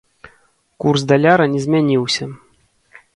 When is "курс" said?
0.85-1.05